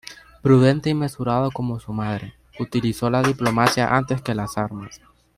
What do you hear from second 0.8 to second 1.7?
y mesurado